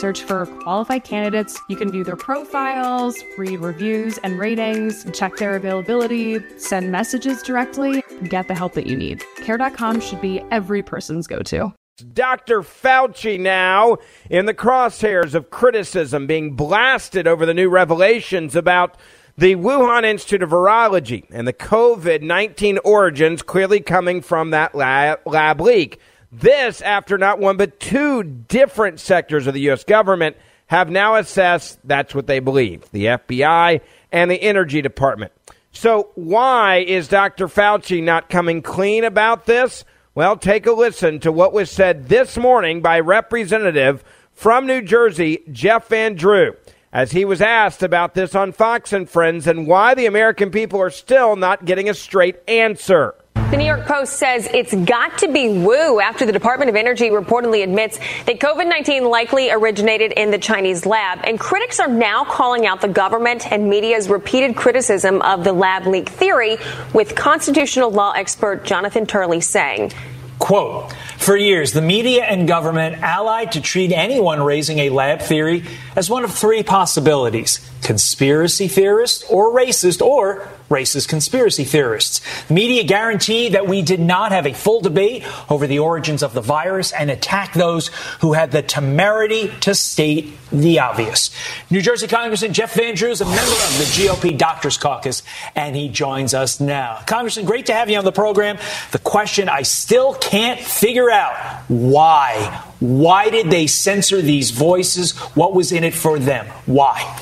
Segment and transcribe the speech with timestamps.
[0.00, 1.60] Search for qualified candidates.
[1.68, 8.02] You can view their profiles, read reviews and ratings, check their availability, send messages directly,
[8.30, 9.22] get the help that you need.
[9.44, 11.74] Care.com should be every person's go to.
[12.14, 12.62] Dr.
[12.62, 13.98] Fauci now
[14.30, 18.96] in the crosshairs of criticism, being blasted over the new revelations about
[19.36, 25.20] the Wuhan Institute of Virology and the COVID 19 origins clearly coming from that lab,
[25.26, 26.00] lab leak.
[26.32, 29.84] This after not one but two different sectors of the U.S.
[29.84, 33.80] government have now assessed that's what they believe the FBI
[34.12, 35.32] and the Energy Department.
[35.72, 37.48] So, why is Dr.
[37.48, 39.84] Fauci not coming clean about this?
[40.14, 45.42] Well, take a listen to what was said this morning by Representative from New Jersey,
[45.50, 46.54] Jeff Van Drew,
[46.92, 50.80] as he was asked about this on Fox and Friends and why the American people
[50.80, 53.14] are still not getting a straight answer.
[53.50, 57.10] The New York Post says it's got to be Wu after the Department of Energy
[57.10, 61.18] reportedly admits that COVID 19 likely originated in the Chinese lab.
[61.24, 65.88] And critics are now calling out the government and media's repeated criticism of the lab
[65.88, 66.58] leak theory,
[66.94, 69.90] with constitutional law expert Jonathan Turley saying,
[70.38, 75.64] Quote, for years, the media and government allied to treat anyone raising a lab theory
[75.96, 82.20] as one of three possibilities conspiracy theorists or racist or racist conspiracy theorists.
[82.44, 86.32] The media guaranteed that we did not have a full debate over the origins of
[86.32, 87.88] the virus and attacked those
[88.20, 91.30] who had the temerity to state the obvious.
[91.70, 95.22] New Jersey Congressman Jeff Van Drew is a member of the GOP Doctors Caucus,
[95.56, 97.02] and he joins us now.
[97.06, 98.58] Congressman, great to have you on the program.
[98.92, 101.36] The question I still can't figure out
[101.68, 102.64] why?
[102.78, 105.18] Why did they censor these voices?
[105.34, 106.46] What was in it for them?
[106.66, 107.18] Why?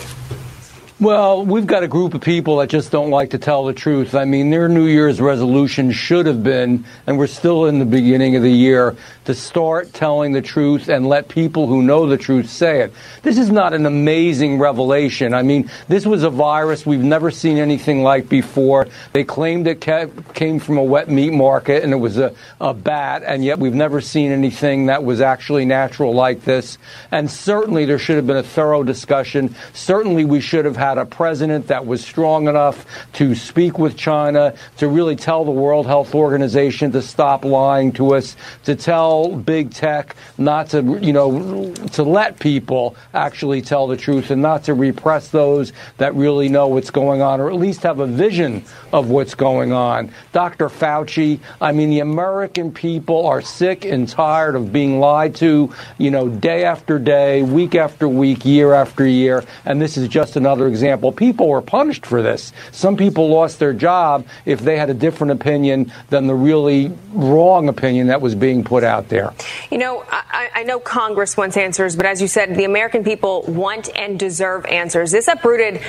[1.00, 4.16] Well, we've got a group of people that just don't like to tell the truth.
[4.16, 8.34] I mean, their New Year's resolution should have been, and we're still in the beginning
[8.34, 12.50] of the year, to start telling the truth and let people who know the truth
[12.50, 12.92] say it.
[13.22, 15.34] This is not an amazing revelation.
[15.34, 18.88] I mean, this was a virus we've never seen anything like before.
[19.12, 23.22] They claimed it came from a wet meat market and it was a, a bat,
[23.24, 26.76] and yet we've never seen anything that was actually natural like this.
[27.12, 29.54] And certainly there should have been a thorough discussion.
[29.74, 34.54] Certainly we should have had a president that was strong enough to speak with China,
[34.78, 39.72] to really tell the World Health Organization to stop lying to us, to tell big
[39.72, 44.74] tech not to, you know, to let people actually tell the truth and not to
[44.74, 49.10] repress those that really know what's going on or at least have a vision of
[49.10, 50.12] what's going on.
[50.32, 50.68] Dr.
[50.68, 56.10] Fauci, I mean, the American people are sick and tired of being lied to, you
[56.10, 59.44] know, day after day, week after week, year after year.
[59.64, 60.77] And this is just another example.
[61.12, 62.52] People were punished for this.
[62.72, 67.68] Some people lost their job if they had a different opinion than the really wrong
[67.68, 69.32] opinion that was being put out there?
[69.70, 73.42] You know, I, I, know Congress wants answers, but as you said, the American people
[73.42, 75.10] want and deserve answers.
[75.10, 75.80] This uprooted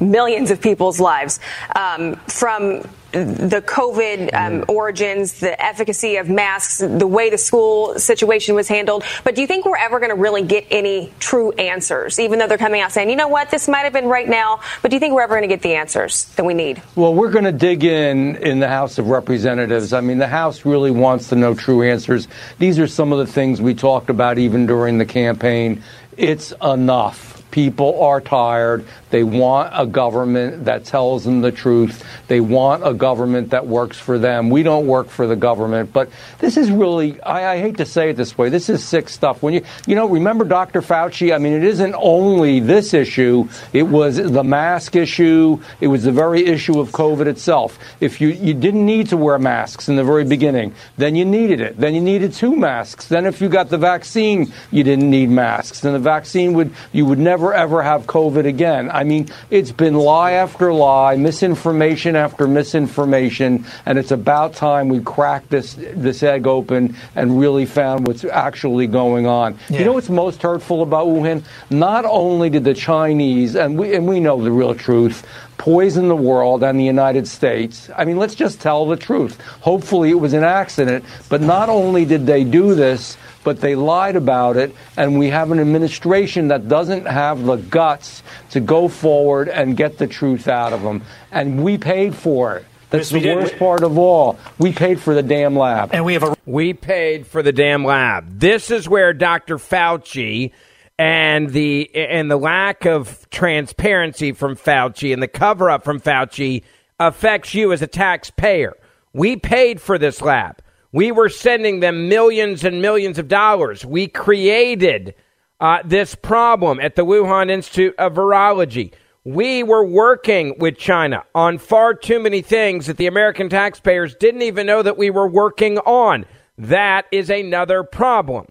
[0.00, 1.40] millions of people's lives
[1.74, 8.54] um, from the COVID um, origins, the efficacy of masks, the way the school situation
[8.54, 9.04] was handled.
[9.24, 12.46] But do you think we're ever going to really get any true answers, even though
[12.46, 14.96] they're coming out saying, you know what, this might have been right now, but do
[14.96, 16.82] you think we're ever going to get the answers that we need?
[16.94, 19.92] Well, we're going to dig in in the House of Representatives.
[19.92, 22.28] I mean, the House really wants to know true answers.
[22.58, 25.82] These are some of the things we talked about even during the campaign.
[26.16, 27.35] It's enough.
[27.56, 28.84] People are tired.
[29.08, 32.04] They want a government that tells them the truth.
[32.28, 34.50] They want a government that works for them.
[34.50, 38.10] We don't work for the government, but this is really, I, I, hate to say
[38.10, 39.42] it this way, this is sick stuff.
[39.42, 40.82] When you, you know, remember Dr.
[40.82, 41.34] Fauci?
[41.34, 46.12] I mean, it isn't only this issue, it was the mask issue, it was the
[46.12, 47.78] very issue of COVID itself.
[48.00, 51.62] If you, you didn't need to wear masks in the very beginning, then you needed
[51.62, 51.78] it.
[51.78, 53.08] Then you needed two masks.
[53.08, 55.80] Then if you got the vaccine, you didn't need masks.
[55.80, 58.90] Then the vaccine would, you would never never ever have COVID again.
[58.90, 65.00] I mean, it's been lie after lie, misinformation after misinformation, and it's about time we
[65.00, 69.58] crack this this egg open and really found what's actually going on.
[69.68, 69.78] Yeah.
[69.78, 71.44] You know what's most hurtful about Wuhan?
[71.70, 75.24] Not only did the Chinese, and we and we know the real truth,
[75.58, 77.88] poison the world and the United States.
[77.96, 79.40] I mean, let's just tell the truth.
[79.60, 81.04] Hopefully, it was an accident.
[81.28, 85.52] But not only did they do this, but they lied about it, and we have
[85.52, 90.72] an administration that doesn't have the guts to go forward and get the truth out
[90.72, 91.02] of them.
[91.30, 92.64] And we paid for it.
[92.90, 93.36] That's Yes, we the did.
[93.38, 94.38] worst part of all.
[94.58, 95.90] We paid for the damn lab.
[95.92, 98.38] And we have a We paid for the damn lab.
[98.38, 99.56] This is where Dr.
[99.58, 100.52] Fauci
[100.98, 106.62] and the and the lack of transparency from Fauci and the cover up from Fauci
[106.98, 108.74] affects you as a taxpayer.
[109.12, 110.62] We paid for this lab.
[110.92, 113.84] We were sending them millions and millions of dollars.
[113.84, 115.14] We created
[115.60, 118.92] uh, this problem at the Wuhan Institute of Virology.
[119.24, 124.42] We were working with China on far too many things that the American taxpayers didn't
[124.42, 126.24] even know that we were working on.
[126.56, 128.46] That is another problem.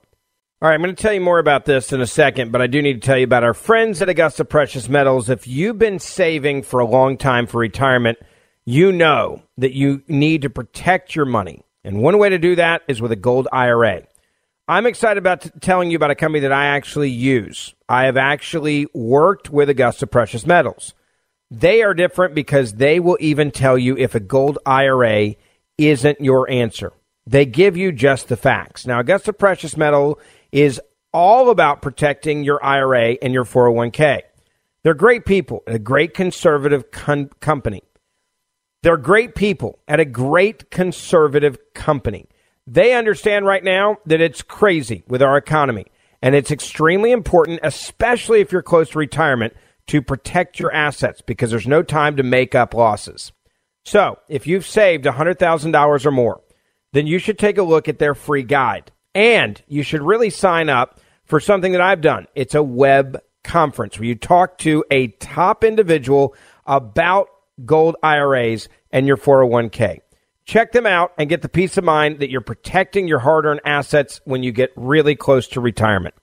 [0.66, 2.66] All right, I'm going to tell you more about this in a second, but I
[2.66, 5.30] do need to tell you about our friends at Augusta Precious Metals.
[5.30, 8.18] If you've been saving for a long time for retirement,
[8.66, 11.62] you know that you need to protect your money.
[11.84, 14.08] And one way to do that is with a gold IRA.
[14.68, 17.76] I'm excited about t- telling you about a company that I actually use.
[17.88, 20.96] I have actually worked with Augusta Precious Metals.
[21.52, 25.36] They are different because they will even tell you if a gold IRA
[25.78, 26.92] isn't your answer.
[27.28, 28.88] They give you just the facts.
[28.88, 30.20] Now, Augusta Precious Metal
[30.56, 30.80] is
[31.12, 34.22] all about protecting your IRA and your 401k.
[34.84, 37.84] They're great people, a great conservative con- company.
[38.82, 42.28] They're great people at a great conservative company.
[42.66, 45.88] They understand right now that it's crazy with our economy,
[46.22, 49.54] and it's extremely important, especially if you're close to retirement,
[49.88, 53.34] to protect your assets because there's no time to make up losses.
[53.84, 56.42] So, if you've saved $100,000 or more,
[56.94, 58.92] then you should take a look at their free guide.
[59.16, 62.28] And you should really sign up for something that I've done.
[62.36, 66.36] It's a web conference where you talk to a top individual
[66.66, 67.30] about
[67.64, 70.02] gold IRAs and your 401k.
[70.46, 73.62] Check them out and get the peace of mind that you're protecting your hard earned
[73.66, 76.14] assets when you get really close to retirement.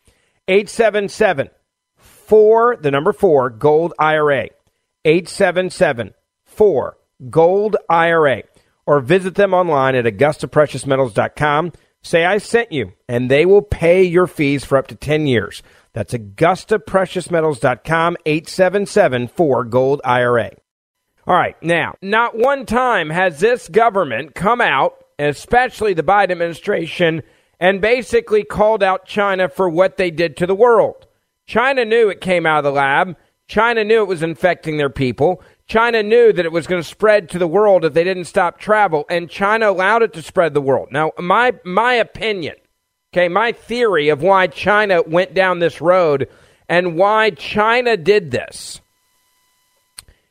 [0.47, 1.51] 877
[1.97, 4.49] 4, the number 4, Gold IRA.
[5.05, 6.97] 877 4
[7.31, 8.43] Gold IRA.
[8.87, 11.73] Or visit them online at AugustaPreciousMetals.com.
[12.03, 15.63] Say I sent you, and they will pay your fees for up to 10 years.
[15.93, 20.51] That's AugustaPreciousMetals.com, 877 4 Gold IRA.
[21.27, 27.23] All right, now, not one time has this government come out, especially the Biden administration,
[27.61, 31.07] and basically called out China for what they did to the world.
[31.47, 33.17] China knew it came out of the lab.
[33.47, 35.41] China knew it was infecting their people.
[35.73, 38.59] China knew that it was going to spread to the world if they didn't stop
[38.59, 40.89] travel, and China allowed it to spread the world.
[40.91, 42.57] Now, my my opinion,
[43.11, 46.29] okay, my theory of why China went down this road
[46.69, 48.83] and why China did this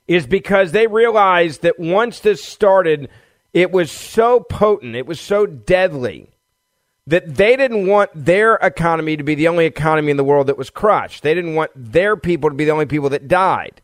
[0.08, 3.10] is because they realized that once this started,
[3.52, 6.30] it was so potent, it was so deadly
[7.08, 10.58] that they didn't want their economy to be the only economy in the world that
[10.60, 11.24] was crushed.
[11.24, 13.82] They didn't want their people to be the only people that died.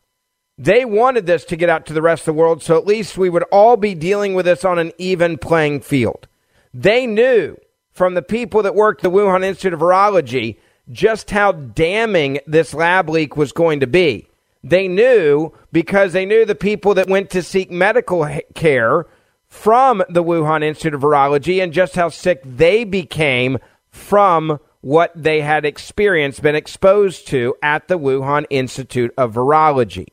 [0.58, 3.18] They wanted this to get out to the rest of the world so at least
[3.18, 6.28] we would all be dealing with this on an even playing field.
[6.74, 7.58] They knew
[7.92, 10.58] from the people that worked the Wuhan Institute of Virology
[10.92, 14.28] just how damning this lab leak was going to be.
[14.64, 19.06] They knew because they knew the people that went to seek medical care
[19.48, 23.60] from the Wuhan Institute of Virology and just how sick they became
[23.90, 30.08] from what they had experienced, been exposed to at the Wuhan Institute of Virology.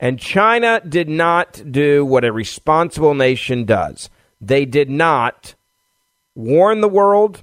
[0.00, 4.10] And China did not do what a responsible nation does.
[4.40, 5.54] They did not
[6.34, 7.42] warn the world.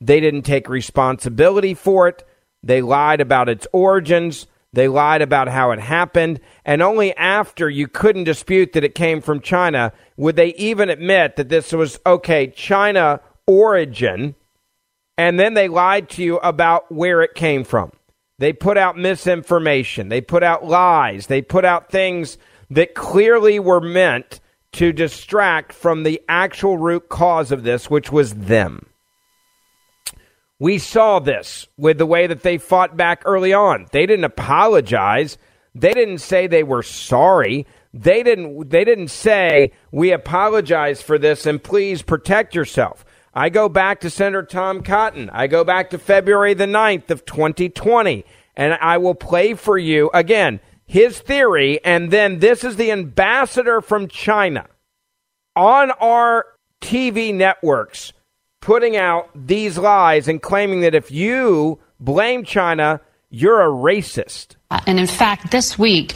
[0.00, 2.26] They didn't take responsibility for it.
[2.62, 4.48] They lied about its origins.
[4.72, 6.40] They lied about how it happened.
[6.64, 11.36] And only after you couldn't dispute that it came from China would they even admit
[11.36, 14.34] that this was, okay, China origin.
[15.18, 17.92] And then they lied to you about where it came from.
[18.42, 20.08] They put out misinformation.
[20.08, 21.28] They put out lies.
[21.28, 22.38] They put out things
[22.70, 24.40] that clearly were meant
[24.72, 28.86] to distract from the actual root cause of this, which was them.
[30.58, 33.86] We saw this with the way that they fought back early on.
[33.92, 35.38] They didn't apologize.
[35.76, 37.64] They didn't say they were sorry.
[37.94, 43.04] They didn't they didn't say we apologize for this and please protect yourself.
[43.34, 45.30] I go back to Senator Tom Cotton.
[45.30, 48.24] I go back to February the 9th of 2020.
[48.56, 51.82] And I will play for you again his theory.
[51.84, 54.66] And then this is the ambassador from China
[55.56, 56.44] on our
[56.82, 58.12] TV networks
[58.60, 64.56] putting out these lies and claiming that if you blame China, you're a racist.
[64.86, 66.14] And in fact, this week,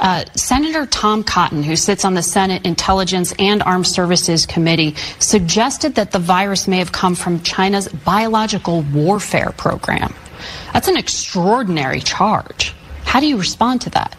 [0.00, 5.94] uh, Senator Tom Cotton, who sits on the Senate Intelligence and Armed Services Committee, suggested
[5.96, 10.14] that the virus may have come from China's biological warfare program.
[10.72, 12.74] That's an extraordinary charge.
[13.04, 14.16] How do you respond to that?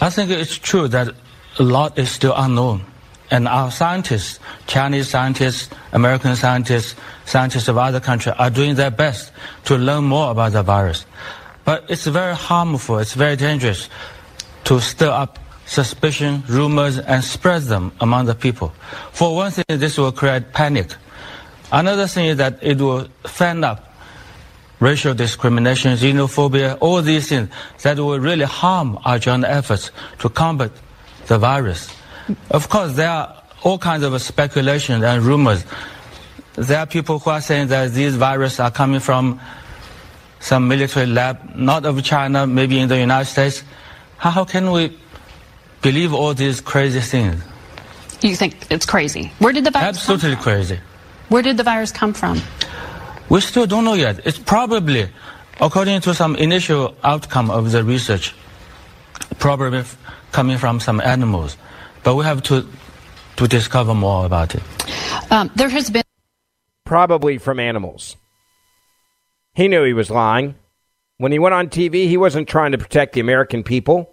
[0.00, 1.14] I think it's true that
[1.58, 2.84] a lot is still unknown.
[3.30, 6.94] And our scientists, Chinese scientists, American scientists,
[7.24, 9.32] scientists of other countries are doing their best
[9.64, 11.04] to learn more about the virus.
[11.66, 13.90] But it's very harmful, it's very dangerous
[14.64, 18.72] to stir up suspicion, rumors, and spread them among the people.
[19.12, 20.94] For one thing, this will create panic.
[21.72, 23.92] Another thing is that it will fan up
[24.78, 27.48] racial discrimination, xenophobia, all these things
[27.82, 30.70] that will really harm our joint efforts to combat
[31.26, 31.92] the virus.
[32.50, 35.64] Of course, there are all kinds of speculation and rumors.
[36.54, 39.40] There are people who are saying that these viruses are coming from
[40.40, 43.62] some military lab, not of China, maybe in the United States.
[44.18, 44.96] How, how can we
[45.82, 47.42] believe all these crazy things?
[48.22, 49.32] You think it's crazy?
[49.38, 50.80] Where did the virus Absolutely crazy.
[51.28, 52.40] Where did the virus come from?
[53.28, 54.20] We still don't know yet.
[54.24, 55.08] It's probably,
[55.60, 58.34] according to some initial outcome of the research,
[59.38, 59.82] probably
[60.32, 61.56] coming from some animals.
[62.04, 62.66] But we have to
[63.36, 64.62] to discover more about it.
[65.30, 66.04] Um, there has been
[66.84, 68.16] probably from animals.
[69.56, 70.54] He knew he was lying.
[71.16, 74.12] When he went on TV, he wasn't trying to protect the American people.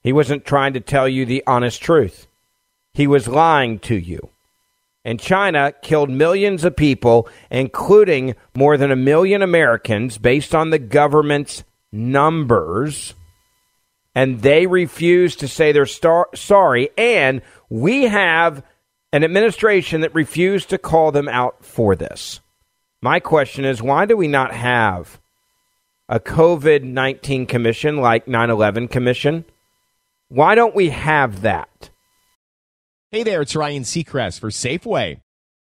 [0.00, 2.26] He wasn't trying to tell you the honest truth.
[2.94, 4.30] He was lying to you.
[5.04, 10.78] And China killed millions of people, including more than a million Americans, based on the
[10.78, 13.12] government's numbers.
[14.14, 16.88] And they refuse to say they're star- sorry.
[16.96, 18.64] And we have
[19.12, 22.40] an administration that refused to call them out for this.
[23.06, 25.20] My question is why do we not have
[26.08, 29.44] a COVID 19 commission like 9 11 commission?
[30.26, 31.90] Why don't we have that?
[33.12, 35.20] Hey there, it's Ryan Seacrest for Safeway.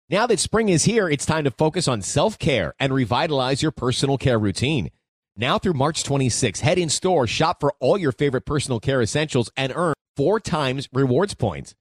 [0.09, 3.74] Now that spring is here, it's time to focus on self care and revitalize your
[3.74, 4.89] personal care routine.
[5.38, 9.51] Now through March 26, head in store, shop for all your favorite personal care essentials,
[9.55, 11.75] and earn four times rewards points.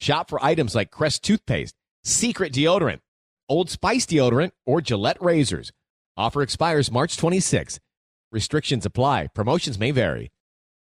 [0.00, 1.74] Shop for items like Crest toothpaste,
[2.04, 3.00] Secret deodorant,
[3.48, 5.72] Old Spice deodorant, or Gillette razors.
[6.16, 7.78] Offer expires March 26.
[8.32, 9.28] Restrictions apply.
[9.34, 10.30] Promotions may vary.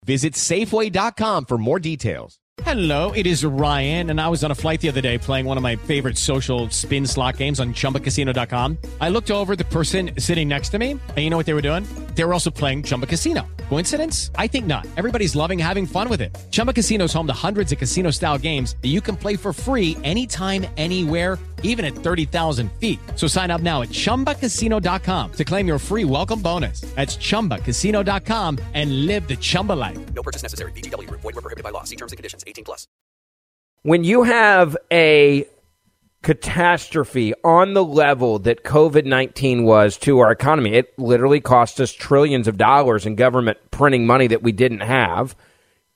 [0.04, 2.38] Visit Safeway.com for more details.
[2.64, 5.56] Hello, it is Ryan, and I was on a flight the other day playing one
[5.56, 8.76] of my favorite social spin slot games on chumbacasino.com.
[9.00, 11.62] I looked over the person sitting next to me, and you know what they were
[11.62, 11.86] doing?
[12.14, 13.48] They were also playing Chumba Casino.
[13.70, 14.30] Coincidence?
[14.34, 14.86] I think not.
[14.98, 16.36] Everybody's loving having fun with it.
[16.50, 19.54] Chumba Casino is home to hundreds of casino style games that you can play for
[19.54, 22.98] free anytime, anywhere, even at 30,000 feet.
[23.16, 26.82] So sign up now at chumbacasino.com to claim your free welcome bonus.
[26.94, 29.98] That's chumbacasino.com and live the Chumba life.
[30.12, 30.72] No purchase necessary.
[30.72, 31.08] VGW.
[31.10, 31.84] Void were prohibited by law.
[31.84, 32.44] See terms and conditions.
[32.46, 32.86] 18 plus.
[33.82, 35.44] When you have a
[36.22, 41.92] catastrophe on the level that COVID 19 was to our economy, it literally cost us
[41.92, 45.34] trillions of dollars in government printing money that we didn't have.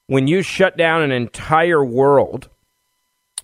[0.08, 2.48] When you shut down an entire world,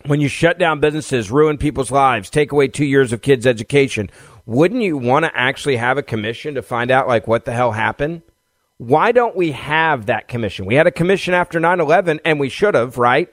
[0.06, 4.10] when you shut down businesses, ruin people's lives, take away two years of kids' education,
[4.46, 7.72] wouldn't you want to actually have a commission to find out like what the hell
[7.72, 8.22] happened?
[8.78, 10.66] Why don't we have that commission?
[10.66, 13.32] We had a commission after 9/11 and we should have, right?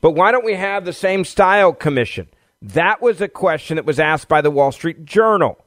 [0.00, 2.28] But why don't we have the same style commission?
[2.62, 5.58] That was a question that was asked by the Wall Street Journal.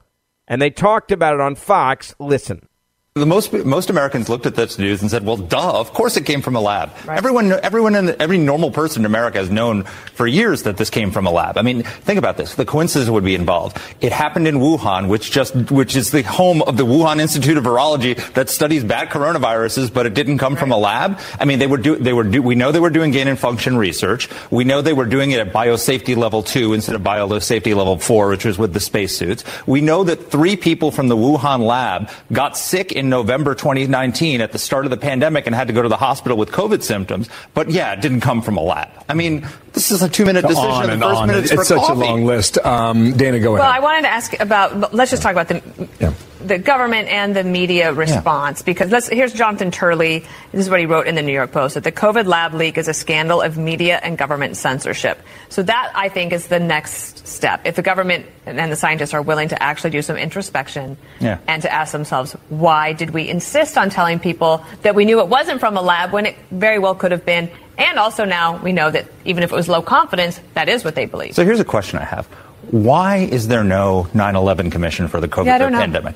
[0.46, 2.14] And they talked about it on Fox.
[2.18, 2.68] Listen.
[3.16, 5.78] The most most Americans looked at this news and said, "Well, duh!
[5.78, 6.90] Of course it came from a lab.
[7.06, 7.16] Right.
[7.16, 10.90] Everyone, everyone, in the, every normal person in America has known for years that this
[10.90, 11.56] came from a lab.
[11.56, 13.78] I mean, think about this: the coincidence would be involved.
[14.00, 17.62] It happened in Wuhan, which just which is the home of the Wuhan Institute of
[17.62, 20.60] Virology that studies bad coronaviruses, but it didn't come right.
[20.60, 21.20] from a lab.
[21.38, 23.38] I mean, they were do, they were do, we know they were doing gain and
[23.38, 24.28] function research.
[24.50, 28.30] We know they were doing it at biosafety level two instead of biosafety level four,
[28.30, 29.44] which was with the spacesuits.
[29.68, 34.40] We know that three people from the Wuhan lab got sick in in November 2019
[34.40, 36.82] at the start of the pandemic and had to go to the hospital with COVID
[36.82, 37.28] symptoms.
[37.52, 38.88] But yeah, it didn't come from a lab.
[39.08, 40.64] I mean, this is a two minute decision.
[40.64, 41.30] On and the first on.
[41.30, 42.00] It's such coffee.
[42.00, 42.58] a long list.
[42.58, 43.60] Um, Dana, go ahead.
[43.64, 43.72] well.
[43.72, 45.88] I wanted to ask about, let's just talk about the.
[46.00, 46.14] Yeah.
[46.44, 50.18] the government and the media response because let's here's Jonathan Turley.
[50.52, 52.76] This is what he wrote in the New York Post that the COVID lab leak
[52.76, 55.18] is a scandal of media and government censorship.
[55.48, 57.62] So that I think is the next step.
[57.64, 61.38] If the government and the scientists are willing to actually do some introspection Yeah.
[61.48, 65.28] and to ask themselves why did we insist on telling people that we knew it
[65.28, 67.48] wasn't from a lab when it very well could have been.
[67.76, 70.94] And also now we know that even if it was low confidence, that is what
[70.94, 71.34] they believe.
[71.34, 72.26] So here's a question I have.
[72.70, 76.14] Why is there no 9/11 commission for the COVID Yeah, don't know.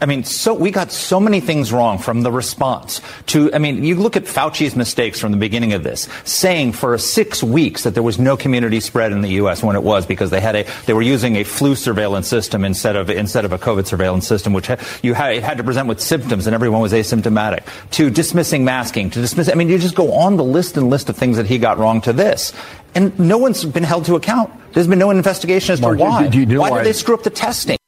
[0.00, 3.52] I mean, so we got so many things wrong from the response to.
[3.54, 7.42] I mean, you look at Fauci's mistakes from the beginning of this, saying for six
[7.42, 9.62] weeks that there was no community spread in the U.S.
[9.62, 12.94] when it was because they had a they were using a flu surveillance system instead
[12.96, 15.88] of instead of a COVID surveillance system, which ha- you had, it had to present
[15.88, 17.62] with symptoms and everyone was asymptomatic.
[17.92, 19.48] To dismissing masking, to dismiss.
[19.50, 21.78] I mean, you just go on the list and list of things that he got
[21.78, 22.00] wrong.
[22.02, 22.52] To this,
[22.94, 24.52] and no one's been held to account.
[24.74, 26.28] There's been no investigation as Mark, to why.
[26.28, 27.78] do you know why why- did they screw up the testing?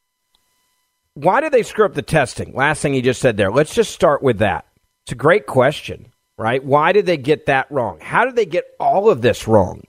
[1.19, 2.55] Why did they screw up the testing?
[2.55, 3.51] Last thing he just said there.
[3.51, 4.67] Let's just start with that.
[5.05, 6.63] It's a great question, right?
[6.63, 7.99] Why did they get that wrong?
[8.01, 9.83] How did they get all of this wrong?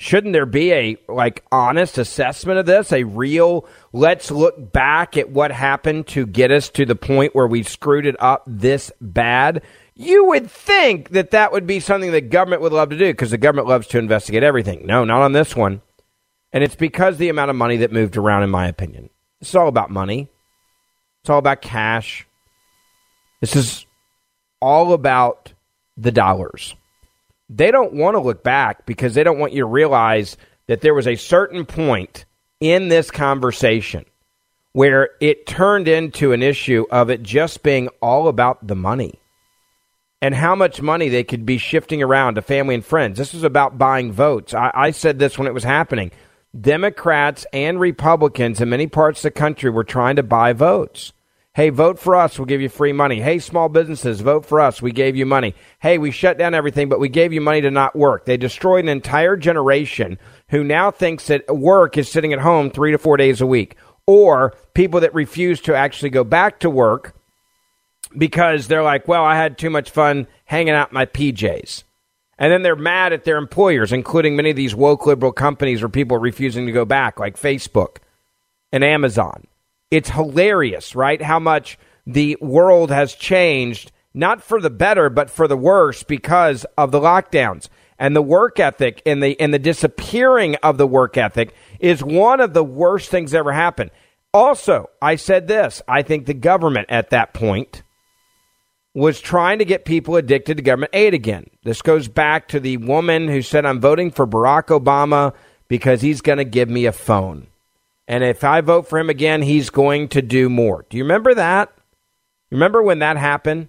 [0.00, 2.90] Shouldn't there be a like honest assessment of this?
[2.90, 7.46] A real let's look back at what happened to get us to the point where
[7.46, 9.62] we screwed it up this bad?
[9.94, 13.30] You would think that that would be something the government would love to do because
[13.30, 14.86] the government loves to investigate everything.
[14.86, 15.82] No, not on this one.
[16.50, 19.10] And it's because the amount of money that moved around, in my opinion.
[19.42, 20.30] It's all about money.
[21.22, 22.26] It's all about cash.
[23.40, 23.86] This is
[24.60, 25.52] all about
[25.96, 26.74] the dollars.
[27.48, 30.36] They don't want to look back because they don't want you to realize
[30.66, 32.24] that there was a certain point
[32.60, 34.04] in this conversation
[34.72, 39.20] where it turned into an issue of it just being all about the money
[40.20, 43.18] and how much money they could be shifting around to family and friends.
[43.18, 44.54] This was about buying votes.
[44.54, 46.10] I, I said this when it was happening.
[46.58, 51.12] Democrats and Republicans in many parts of the country were trying to buy votes.
[51.54, 52.38] Hey, vote for us.
[52.38, 53.20] We'll give you free money.
[53.20, 54.80] Hey, small businesses, vote for us.
[54.80, 55.54] We gave you money.
[55.80, 58.24] Hey, we shut down everything, but we gave you money to not work.
[58.24, 60.18] They destroyed an entire generation
[60.48, 63.76] who now thinks that work is sitting at home three to four days a week,
[64.06, 67.14] or people that refuse to actually go back to work
[68.16, 71.84] because they're like, well, I had too much fun hanging out in my PJs.
[72.42, 75.88] And then they're mad at their employers, including many of these woke liberal companies where
[75.88, 77.98] people are refusing to go back, like Facebook
[78.72, 79.46] and Amazon.
[79.92, 81.22] It's hilarious, right?
[81.22, 86.66] How much the world has changed, not for the better, but for the worse because
[86.76, 87.68] of the lockdowns.
[87.96, 92.40] And the work ethic and the and the disappearing of the work ethic is one
[92.40, 93.92] of the worst things ever happened.
[94.34, 95.80] Also, I said this.
[95.86, 97.84] I think the government at that point
[98.94, 101.46] was trying to get people addicted to government aid again.
[101.62, 105.34] This goes back to the woman who said, I'm voting for Barack Obama
[105.68, 107.46] because he's going to give me a phone.
[108.06, 110.84] And if I vote for him again, he's going to do more.
[110.90, 111.72] Do you remember that?
[112.50, 113.68] Remember when that happened?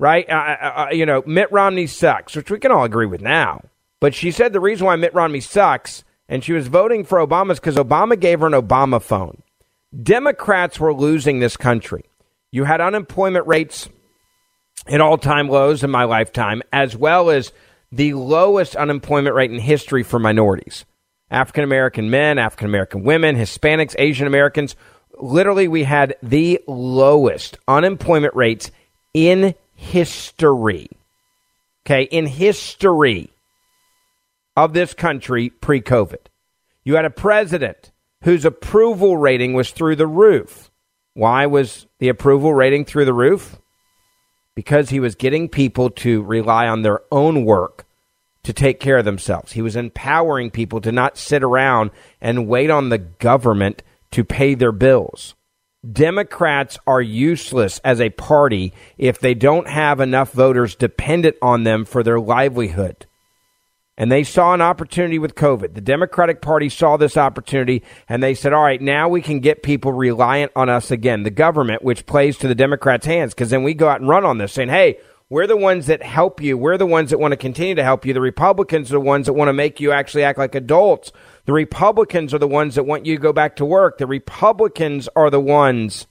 [0.00, 0.28] Right?
[0.28, 3.62] Uh, uh, uh, you know, Mitt Romney sucks, which we can all agree with now.
[4.00, 7.52] But she said the reason why Mitt Romney sucks and she was voting for Obama
[7.52, 9.42] is because Obama gave her an Obama phone.
[10.02, 12.04] Democrats were losing this country.
[12.50, 13.88] You had unemployment rates
[14.86, 17.52] at all time lows in my lifetime, as well as
[17.90, 20.84] the lowest unemployment rate in history for minorities.
[21.30, 24.76] African American men, African American women, Hispanics, Asian Americans.
[25.18, 28.70] Literally, we had the lowest unemployment rates
[29.12, 30.88] in history.
[31.86, 33.30] Okay, in history
[34.56, 36.26] of this country pre COVID.
[36.84, 37.92] You had a president
[38.22, 40.70] whose approval rating was through the roof.
[41.14, 43.58] Why was the approval rating through the roof?
[44.54, 47.86] Because he was getting people to rely on their own work
[48.44, 49.52] to take care of themselves.
[49.52, 51.90] He was empowering people to not sit around
[52.20, 55.34] and wait on the government to pay their bills.
[55.90, 61.84] Democrats are useless as a party if they don't have enough voters dependent on them
[61.84, 63.06] for their livelihood.
[63.96, 65.74] And they saw an opportunity with COVID.
[65.74, 69.62] The Democratic Party saw this opportunity and they said, all right, now we can get
[69.62, 73.62] people reliant on us again, the government, which plays to the Democrats' hands, because then
[73.62, 74.98] we go out and run on this saying, hey,
[75.30, 76.58] we're the ones that help you.
[76.58, 78.12] We're the ones that want to continue to help you.
[78.12, 81.12] The Republicans are the ones that want to make you actually act like adults.
[81.46, 83.98] The Republicans are the ones that want you to go back to work.
[83.98, 86.06] The Republicans are the ones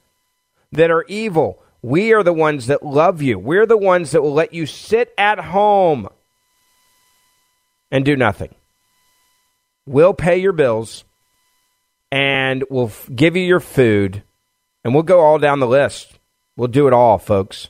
[0.71, 1.61] that are evil.
[1.81, 3.37] We are the ones that love you.
[3.37, 6.07] We're the ones that will let you sit at home
[7.93, 8.53] and do nothing.
[9.85, 11.05] We'll pay your bills
[12.11, 14.23] and we'll give you your food
[14.83, 16.19] and we'll go all down the list.
[16.57, 17.69] We'll do it all, folks,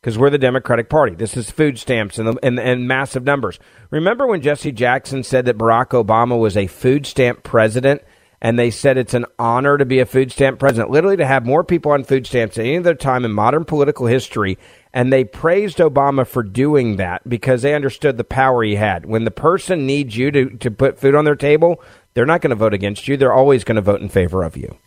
[0.00, 1.14] because we're the Democratic Party.
[1.14, 3.60] This is food stamps and, and massive numbers.
[3.90, 8.02] Remember when Jesse Jackson said that Barack Obama was a food stamp president
[8.42, 11.44] and they said it's an honor to be a food stamp president, literally to have
[11.44, 14.58] more people on food stamps than any other time in modern political history.
[14.92, 19.04] And they praised Obama for doing that because they understood the power he had.
[19.04, 21.82] When the person needs you to, to put food on their table,
[22.14, 23.16] they're not going to vote against you.
[23.16, 24.78] They're always going to vote in favor of you.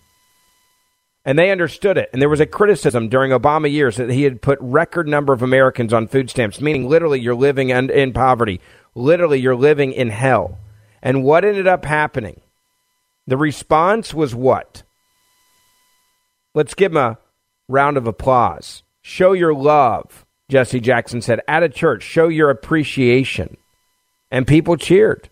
[1.24, 2.10] And they understood it.
[2.12, 5.42] And there was a criticism during Obama years that he had put record number of
[5.42, 8.60] Americans on food stamps, meaning literally you're living in, in poverty.
[8.94, 10.58] Literally you're living in hell.
[11.02, 12.42] And what ended up happening?
[13.28, 14.84] The response was what?
[16.54, 17.18] Let's give him a
[17.68, 18.84] round of applause.
[19.02, 21.42] Show your love, Jesse Jackson said.
[21.48, 23.58] At a church, show your appreciation.
[24.30, 25.30] And people cheered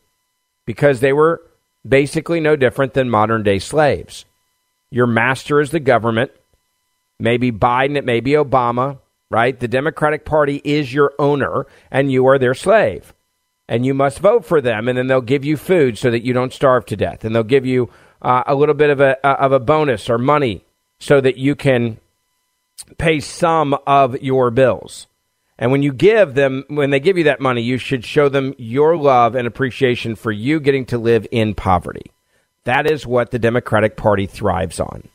[0.66, 1.42] because they were
[1.88, 4.26] basically no different than modern day slaves.
[4.90, 6.32] Your master is the government.
[7.20, 9.00] Maybe Biden, it may be Obama,
[9.30, 9.58] right?
[9.60, 13.14] The Democratic Party is your owner, and you are their slave.
[13.72, 16.34] And you must vote for them, and then they'll give you food so that you
[16.34, 17.24] don't starve to death.
[17.24, 17.90] And they'll give you
[18.22, 20.66] uh, a little bit of a, uh, of a bonus or money
[21.00, 21.98] so that you can
[22.98, 25.08] pay some of your bills.
[25.58, 28.54] And when you give them, when they give you that money, you should show them
[28.58, 32.12] your love and appreciation for you getting to live in poverty.
[32.66, 35.08] That is what the Democratic Party thrives on.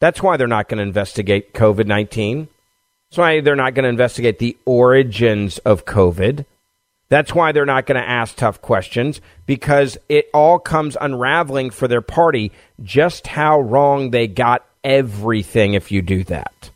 [0.00, 2.48] That's why they're not going to investigate COVID 19.
[3.10, 6.46] That's why they're not going to investigate the origins of COVID.
[7.08, 11.88] That's why they're not going to ask tough questions because it all comes unraveling for
[11.88, 16.70] their party just how wrong they got everything if you do that.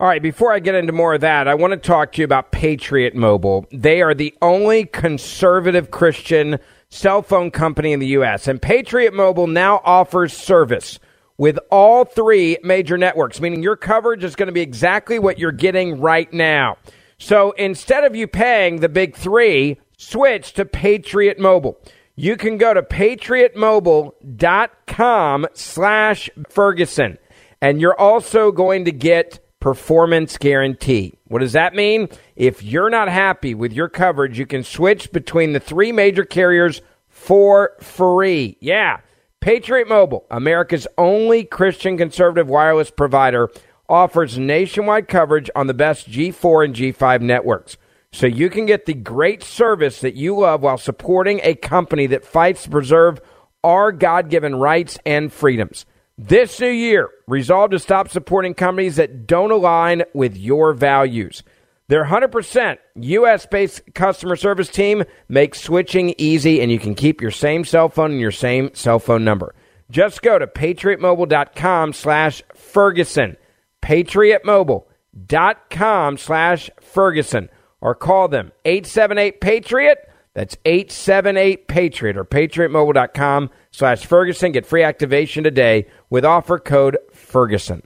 [0.00, 2.24] All right, before I get into more of that, I want to talk to you
[2.24, 3.66] about Patriot Mobile.
[3.72, 6.58] They are the only conservative Christian
[6.90, 8.48] cell phone company in the U.S.
[8.48, 10.98] And Patriot Mobile now offers service
[11.38, 15.52] with all three major networks, meaning your coverage is going to be exactly what you're
[15.52, 16.76] getting right now.
[17.18, 21.78] So instead of you paying the big three, switch to Patriot Mobile.
[22.16, 27.18] You can go to patriotmobile.com slash Ferguson.
[27.60, 31.14] And you're also going to get performance guarantee.
[31.24, 32.08] What does that mean?
[32.36, 36.82] If you're not happy with your coverage, you can switch between the three major carriers
[37.08, 38.58] for free.
[38.60, 38.98] Yeah.
[39.40, 43.50] Patriot Mobile, America's only Christian conservative wireless provider,
[43.88, 47.76] offers nationwide coverage on the best G4 and G5 networks.
[48.12, 52.24] So you can get the great service that you love while supporting a company that
[52.24, 53.20] fights to preserve
[53.64, 55.84] our God given rights and freedoms.
[56.16, 61.42] This new year, resolve to stop supporting companies that don't align with your values.
[61.88, 67.32] Their 100% US based customer service team makes switching easy, and you can keep your
[67.32, 69.54] same cell phone and your same cell phone number.
[69.90, 73.36] Just go to patriotmobile.com slash Ferguson.
[73.84, 77.50] Patriotmobile.com slash Ferguson.
[77.82, 79.98] Or call them 878 Patriot.
[80.32, 84.52] That's 878 Patriot or patriotmobile.com slash Ferguson.
[84.52, 87.82] Get free activation today with offer code Ferguson.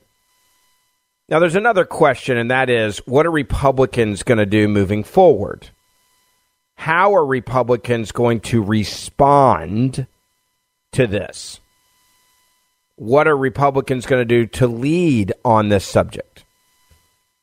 [1.28, 5.68] Now, there's another question, and that is what are Republicans going to do moving forward?
[6.76, 10.06] How are Republicans going to respond
[10.92, 11.61] to this?
[12.98, 16.44] What are Republicans going to do to lead on this subject?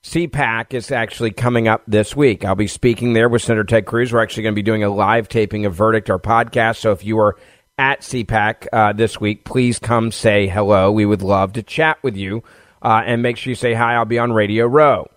[0.04, 2.44] CPAC is actually coming up this week.
[2.44, 4.12] I'll be speaking there with Senator Ted Cruz.
[4.12, 6.80] We're actually going to be doing a live taping of Verdict, our podcast.
[6.80, 7.38] So if you are
[7.78, 10.92] at CPAC uh, this week, please come say hello.
[10.92, 12.44] We would love to chat with you
[12.82, 13.96] uh, and make sure you say hi.
[13.96, 15.10] I'll be on Radio Row.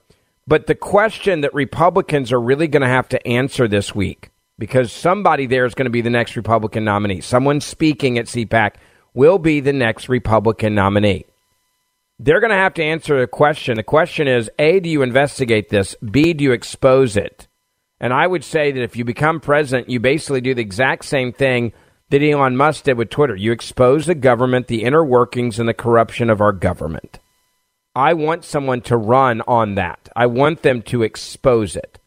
[0.46, 4.92] But the question that Republicans are really going to have to answer this week, because
[4.92, 8.74] somebody there is going to be the next Republican nominee, someone speaking at CPAC
[9.18, 11.26] will be the next Republican nominee
[12.18, 13.76] they're going to have to answer a question.
[13.76, 15.94] The question is A, do you investigate this?
[16.02, 17.46] B, do you expose it?
[18.00, 21.33] And I would say that if you become president, you basically do the exact same
[21.33, 21.72] thing
[22.11, 23.37] that Elon Musk did with Twitter.
[23.37, 27.18] You expose the government, the inner workings, and the corruption of our government.
[27.94, 30.09] I want someone to run on that.
[30.14, 31.98] I want them to expose it.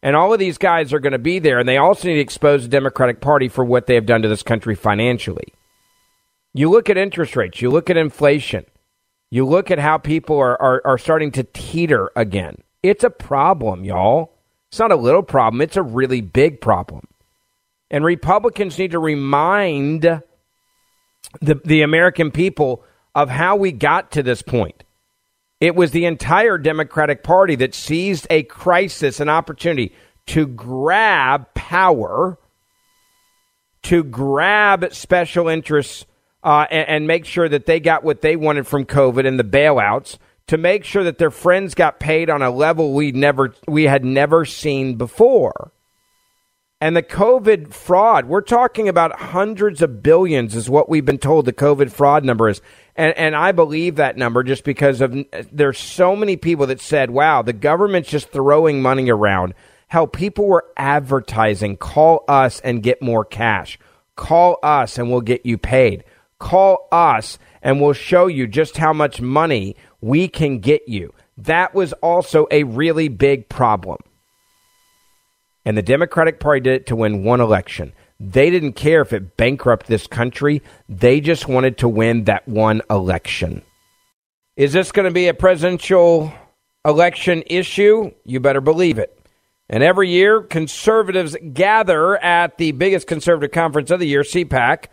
[0.00, 2.20] And all of these guys are going to be there, and they also need to
[2.20, 5.52] expose the Democratic Party for what they have done to this country financially.
[6.54, 8.66] You look at interest rates, you look at inflation.
[9.30, 12.56] You look at how people are, are, are starting to teeter again.
[12.82, 14.34] It's a problem, y'all.
[14.68, 17.06] It's not a little problem, it's a really big problem.
[17.90, 22.84] And Republicans need to remind the, the American people
[23.14, 24.84] of how we got to this point.
[25.60, 29.94] It was the entire Democratic Party that seized a crisis, an opportunity
[30.26, 32.38] to grab power,
[33.84, 36.06] to grab special interests
[36.42, 39.44] uh, and, and make sure that they got what they wanted from COVID and the
[39.44, 43.84] bailouts to make sure that their friends got paid on a level we never we
[43.84, 45.72] had never seen before.
[46.82, 51.44] And the COVID fraud, we're talking about hundreds of billions, is what we've been told
[51.44, 52.60] the COVID fraud number is.
[52.96, 55.16] And, and I believe that number just because of
[55.52, 59.54] there's so many people that said, wow, the government's just throwing money around.
[59.86, 63.78] How people were advertising, call us and get more cash.
[64.16, 66.02] Call us and we'll get you paid.
[66.42, 71.14] Call us and we'll show you just how much money we can get you.
[71.38, 73.98] That was also a really big problem.
[75.64, 77.92] And the Democratic Party did it to win one election.
[78.18, 80.62] They didn't care if it bankrupted this country.
[80.88, 83.62] They just wanted to win that one election.
[84.56, 86.34] Is this going to be a presidential
[86.84, 88.10] election issue?
[88.24, 89.16] You better believe it.
[89.68, 94.86] And every year, conservatives gather at the biggest conservative conference of the year, CPAC,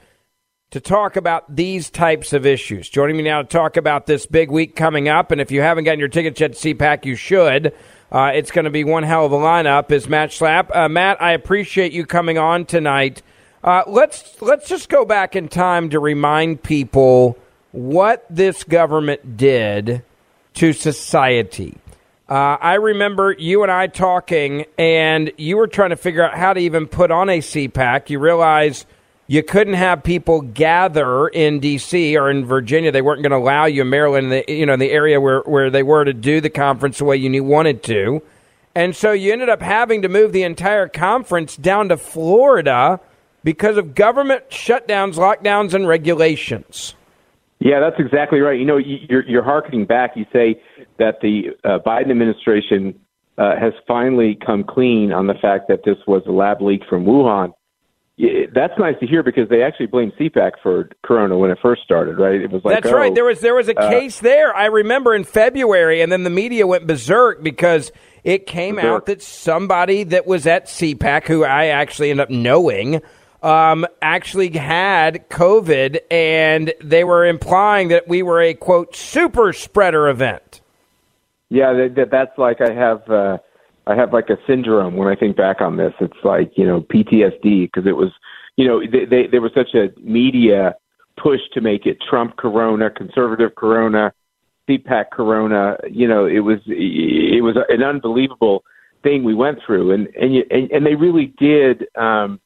[0.71, 2.89] to talk about these types of issues.
[2.89, 5.85] Joining me now to talk about this big week coming up, and if you haven't
[5.85, 7.73] gotten your tickets yet to CPAC, you should.
[8.11, 9.91] Uh, it's going to be one hell of a lineup.
[9.91, 10.75] Is Matt Schlapp?
[10.75, 13.23] Uh, Matt, I appreciate you coming on tonight.
[13.63, 17.37] Uh, let's let's just go back in time to remind people
[17.71, 20.03] what this government did
[20.55, 21.77] to society.
[22.27, 26.53] Uh, I remember you and I talking, and you were trying to figure out how
[26.53, 28.11] to even put on a CPAC.
[28.11, 28.85] You realize
[29.29, 32.17] you couldn't have people gather in D.C.
[32.17, 32.91] or in Virginia.
[32.91, 35.69] They weren't going to allow you in Maryland, the, you know, the area where, where
[35.69, 38.23] they were to do the conference the way you wanted to.
[38.73, 42.99] And so you ended up having to move the entire conference down to Florida
[43.43, 46.95] because of government shutdowns, lockdowns, and regulations.
[47.59, 48.57] Yeah, that's exactly right.
[48.57, 50.17] You know, you're, you're harkening back.
[50.17, 50.59] You say
[50.97, 52.99] that the uh, Biden administration
[53.37, 57.05] uh, has finally come clean on the fact that this was a lab leak from
[57.05, 57.53] Wuhan
[58.53, 62.17] that's nice to hear because they actually blamed CPAC for Corona when it first started,
[62.17, 62.41] right?
[62.41, 63.13] It was like that's oh, right.
[63.13, 64.55] There was there was a uh, case there.
[64.55, 67.91] I remember in February, and then the media went berserk because
[68.23, 68.91] it came berserk.
[68.91, 73.01] out that somebody that was at CPAC, who I actually ended up knowing,
[73.41, 80.09] um, actually had COVID, and they were implying that we were a quote super spreader
[80.09, 80.59] event.
[81.47, 83.09] Yeah, that, that's like I have.
[83.09, 83.37] Uh,
[83.89, 85.93] I have like a syndrome when I think back on this.
[85.99, 88.11] It's like you know PTSD because it was
[88.55, 90.75] you know they, they there was such a media
[91.17, 94.13] push to make it Trump Corona, conservative Corona,
[94.69, 95.77] CPAC Corona.
[95.89, 98.63] You know it was it was an unbelievable
[99.01, 101.87] thing we went through, and and and, and they really did.
[101.97, 102.39] Um,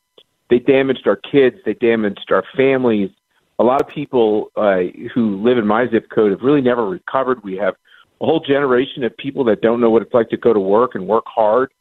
[0.50, 1.58] they damaged our kids.
[1.66, 3.10] They damaged our families.
[3.60, 4.82] A lot of people uh,
[5.14, 7.44] who live in my zip code have really never recovered.
[7.44, 7.76] We have
[8.24, 10.96] a whole generation of people that don't know what it's like to go to work
[10.96, 11.72] and work hard.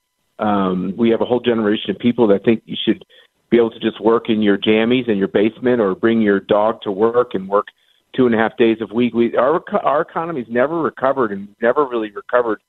[0.40, 3.04] Um, we have a whole generation of people that think you should
[3.48, 6.82] be able to just work in your jammies in your basement or bring your dog
[6.82, 7.66] to work and work
[8.16, 9.14] two and a half days a week.
[9.14, 12.60] We our our economy's never recovered and never really recovered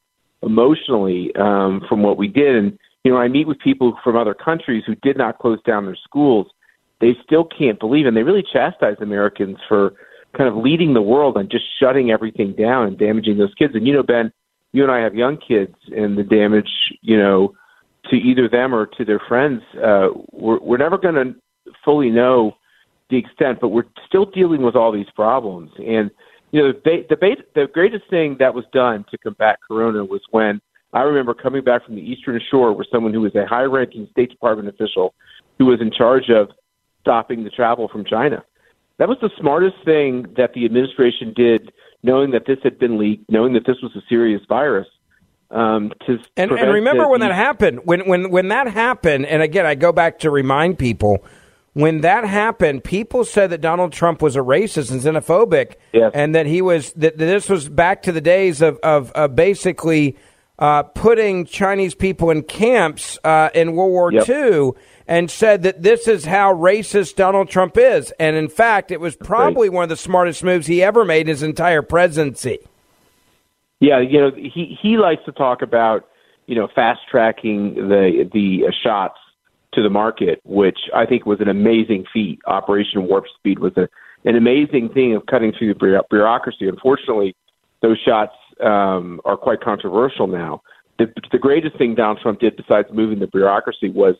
[0.44, 2.56] emotionally um, from what we did.
[2.56, 5.86] And you know, I meet with people from other countries who did not close down
[5.86, 6.46] their schools.
[7.02, 9.94] They still can't believe, and they really chastise Americans for
[10.36, 13.74] kind of leading the world on just shutting everything down and damaging those kids.
[13.76, 14.32] And you know, Ben,
[14.72, 16.70] you and I have young kids, and the damage,
[17.02, 17.54] you know,
[18.10, 21.36] to either them or to their friends, uh, we're, we're never going to
[21.86, 22.58] fully know
[23.10, 25.72] the extent, but we're still dealing with all these problems.
[25.78, 26.10] And
[26.52, 30.62] you know, the, the, the greatest thing that was done to combat Corona was when
[30.94, 34.30] I remember coming back from the Eastern Shore, where someone who was a high-ranking State
[34.30, 35.16] Department official
[35.58, 36.50] who was in charge of
[37.02, 38.44] stopping the travel from China
[39.00, 41.72] that was the smartest thing that the administration did,
[42.04, 44.88] knowing that this had been leaked, knowing that this was a serious virus.
[45.50, 49.44] Um, to and, and remember the, when that happened, when when when that happened, and
[49.44, 51.24] again, I go back to remind people
[51.74, 56.12] when that happened, people said that Donald Trump was a racist and xenophobic, yes.
[56.14, 60.16] and that he was that this was back to the days of of, of basically
[60.60, 64.30] uh, putting Chinese people in camps uh, in World War yep.
[64.30, 64.72] II
[65.08, 68.14] and said that this is how racist Donald Trump is.
[68.20, 71.28] And in fact, it was probably one of the smartest moves he ever made in
[71.28, 72.60] his entire presidency.
[73.80, 76.08] Yeah, you know, he he likes to talk about,
[76.46, 79.18] you know, fast tracking the the shots
[79.74, 82.40] to the market, which I think was an amazing feat.
[82.46, 83.90] Operation Warp Speed was a,
[84.24, 86.70] an amazing thing of cutting through the bureaucracy.
[86.70, 87.36] Unfortunately,
[87.82, 90.62] those shots um, are quite controversial now.
[91.00, 94.16] The, the greatest thing Donald Trump did, besides moving the bureaucracy, was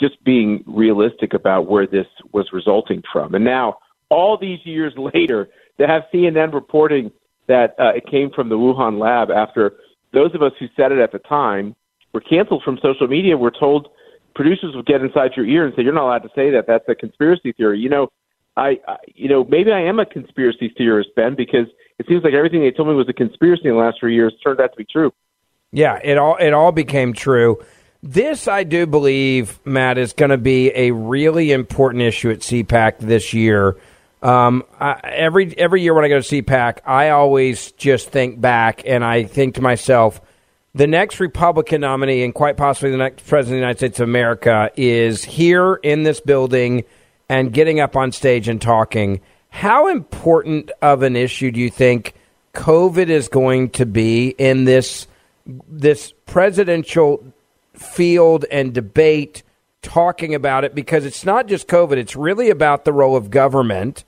[0.00, 3.34] just being realistic about where this was resulting from.
[3.34, 3.78] And now,
[4.08, 7.10] all these years later, to have CNN reporting
[7.48, 9.74] that uh, it came from the Wuhan lab after
[10.12, 11.74] those of us who said it at the time
[12.12, 13.88] were canceled from social media, were told
[14.34, 16.66] producers would get inside your ear and say, "You're not allowed to say that.
[16.66, 18.08] That's a conspiracy theory." You know,
[18.56, 21.66] I, I you know, maybe I am a conspiracy theorist, Ben, because
[21.98, 24.32] it seems like everything they told me was a conspiracy in the last three years
[24.42, 25.12] turned out to be true.
[25.72, 27.58] Yeah, it all it all became true
[28.08, 32.98] This, I do believe, Matt, is going to be a really important issue at CPAC
[32.98, 33.76] this year.
[34.22, 38.82] Um, I, every every year when I go to CPAC, I always just think back
[38.86, 40.20] and I think to myself,
[40.72, 44.08] the next Republican nominee and quite possibly the next president of the United States of
[44.08, 46.84] America is here in this building
[47.28, 49.20] and getting up on stage and talking.
[49.48, 52.14] How important of an issue do you think
[52.54, 55.08] COVID is going to be in this
[55.68, 57.32] this presidential
[57.78, 59.42] field and debate
[59.82, 64.04] talking about it because it's not just COVID, it's really about the role of government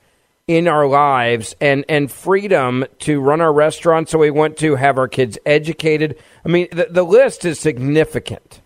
[0.47, 4.97] in our lives and, and freedom to run our restaurants so we want to have
[4.97, 6.17] our kids educated.
[6.43, 8.61] I mean, the, the list is significant.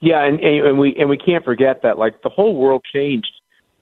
[0.00, 3.32] Yeah, and, and we and we can't forget that like the whole world changed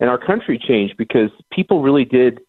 [0.00, 2.40] and our country changed because people really did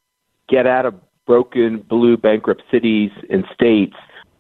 [0.48, 0.94] get out of
[1.26, 3.96] broken blue bankrupt cities and states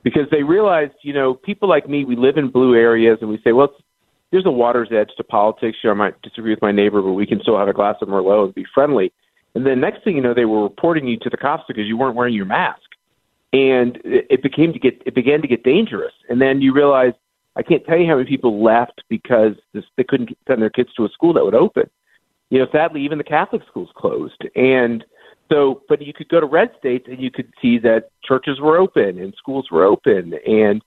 [0.05, 3.41] because they realized, you know, people like me, we live in blue areas and we
[3.43, 3.73] say, well,
[4.31, 5.79] there's a water's edge to politics.
[5.83, 7.95] You know, I might disagree with my neighbor, but we can still have a glass
[8.01, 9.11] of Merlot and be friendly.
[9.55, 11.97] And then next thing you know, they were reporting you to the cops because you
[11.97, 12.83] weren't wearing your mask,
[13.51, 16.13] and it became to get it began to get dangerous.
[16.29, 17.13] And then you realize
[17.55, 20.89] I can't tell you how many people left because this, they couldn't send their kids
[20.97, 21.89] to a school that would open.
[22.49, 25.05] You know, sadly, even the Catholic schools closed, and
[25.51, 28.77] so, but you could go to red states and you could see that churches were
[28.77, 30.81] open and schools were open and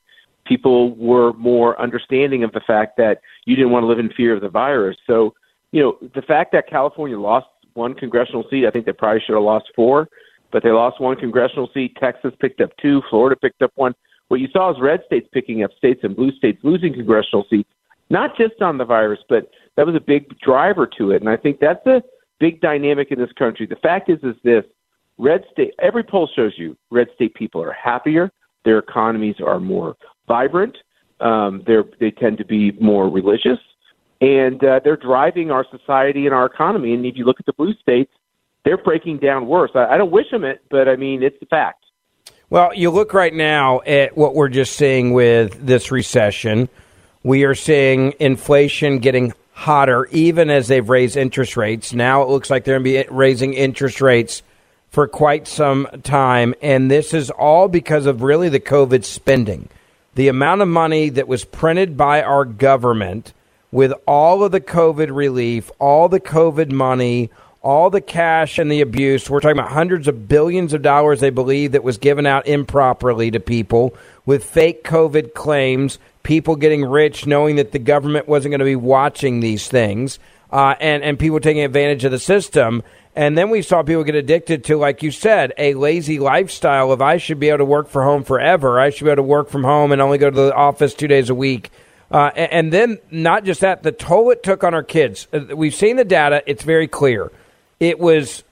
[0.47, 4.35] people were more understanding of the fact that you didn't want to live in fear
[4.35, 4.97] of the virus.
[5.07, 5.35] So,
[5.71, 9.35] you know, the fact that California lost one congressional seat, I think they probably should
[9.35, 10.09] have lost four,
[10.51, 11.97] but they lost one congressional seat.
[12.01, 13.03] Texas picked up two.
[13.11, 13.95] Florida picked up one.
[14.29, 17.71] What you saw is red states picking up states and blue states losing congressional seats,
[18.11, 21.21] not just on the virus, but that was a big driver to it.
[21.21, 22.03] And I think that's a
[22.39, 23.67] big dynamic in this country.
[23.67, 24.65] The fact is, is this:
[25.19, 25.75] red state.
[25.81, 28.31] Every poll shows you red state people are happier.
[28.65, 29.97] Their economies are more
[30.27, 30.77] vibrant.
[31.21, 33.59] Um, they're, they tend to be more religious,
[34.21, 36.95] and uh, they're driving our society and our economy.
[36.95, 38.13] And if you look at the blue states,
[38.65, 39.71] they're breaking down worse.
[39.75, 41.85] I, I don't wish them it, but I mean it's the fact.
[42.51, 46.69] Well, you look right now at what we're just seeing with this recession.
[47.23, 51.93] We are seeing inflation getting hotter, even as they've raised interest rates.
[51.93, 54.45] Now it looks like they're going to be raising interest rates
[54.89, 56.55] for quite some time.
[56.63, 59.69] And this is all because of really the COVID spending.
[60.15, 63.33] The amount of money that was printed by our government
[63.73, 67.29] with all of the COVID relief, all the COVID money,
[67.61, 69.29] all the cash and the abuse.
[69.29, 73.33] We're talking about hundreds of billions of dollars, they believe, that was given out improperly
[73.33, 78.59] to people with fake COVID claims people getting rich knowing that the government wasn't going
[78.59, 80.19] to be watching these things,
[80.53, 82.83] uh, and and people taking advantage of the system.
[83.17, 87.01] And then we saw people get addicted to, like you said, a lazy lifestyle of
[87.01, 88.79] I should be able to work from home forever.
[88.79, 91.09] I should be able to work from home and only go to the office two
[91.09, 91.71] days a week.
[92.11, 95.27] Uh, and, then not just that, the toll it took on our kids.
[95.33, 97.33] Uh, we've seen the data; it's very clear.
[97.81, 98.45] It was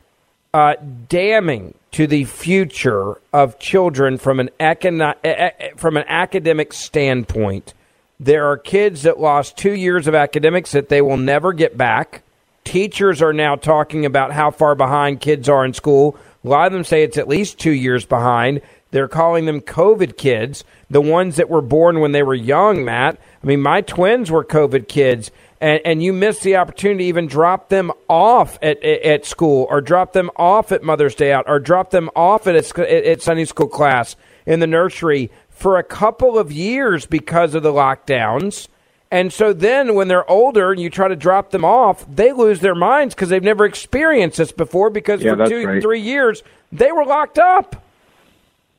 [0.52, 0.74] uh,
[1.08, 6.74] damning to the future of children from an econo- eh, eh, eh, from an academic
[6.74, 7.72] standpoint.
[8.20, 12.20] There are kids that lost two years of academics that they will never get back.
[12.64, 16.18] Teachers are now talking about how far behind kids are in school.
[16.44, 18.60] A lot of them say it's at least two years behind.
[18.90, 23.16] They're calling them COVID kids, the ones that were born when they were young, Matt.
[23.42, 27.26] I mean, my twins were COVID kids and, and you miss the opportunity to even
[27.26, 31.58] drop them off at, at, school or drop them off at Mother's Day out or
[31.58, 36.38] drop them off at, at, at Sunday school class in the nursery for a couple
[36.38, 38.68] of years because of the lockdowns.
[39.10, 42.60] And so then when they're older and you try to drop them off, they lose
[42.60, 45.82] their minds because they've never experienced this before because yeah, for two, right.
[45.82, 46.42] three years
[46.72, 47.82] they were locked up.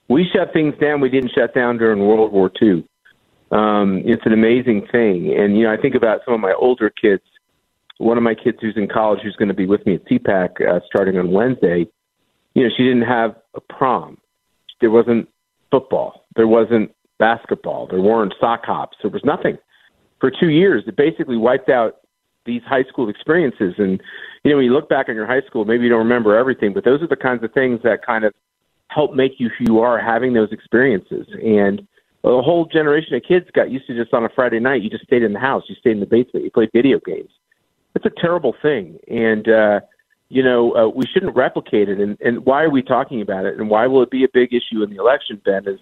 [0.09, 1.01] We shut things down.
[1.01, 2.85] We didn't shut down during World War II.
[3.51, 5.33] Um, it's an amazing thing.
[5.38, 7.23] And, you know, I think about some of my older kids.
[7.97, 10.67] One of my kids who's in college, who's going to be with me at CPAC
[10.67, 11.88] uh, starting on Wednesday,
[12.53, 14.17] you know, she didn't have a prom.
[14.81, 15.29] There wasn't
[15.71, 16.25] football.
[16.36, 17.88] There wasn't basketball.
[17.88, 18.97] There weren't sock hops.
[19.01, 19.57] There was nothing.
[20.19, 21.97] For two years, it basically wiped out
[22.45, 23.75] these high school experiences.
[23.77, 24.01] And,
[24.43, 26.73] you know, when you look back on your high school, maybe you don't remember everything,
[26.73, 28.33] but those are the kinds of things that kind of
[28.89, 31.27] help make you who you are having those experiences.
[31.43, 31.88] And,
[32.27, 35.03] a whole generation of kids got used to just on a Friday night, you just
[35.03, 37.29] stayed in the house, you stayed in the basement, you played video games.
[37.95, 39.79] It's a terrible thing, and uh,
[40.29, 41.99] you know uh, we shouldn't replicate it.
[41.99, 43.57] And, and why are we talking about it?
[43.57, 45.41] And why will it be a big issue in the election?
[45.43, 45.79] Ben is